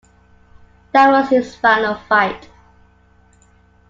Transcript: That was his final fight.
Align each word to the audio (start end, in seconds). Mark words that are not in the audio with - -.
That 0.93 1.11
was 1.11 1.29
his 1.29 1.55
final 1.55 1.93
fight. 1.93 2.49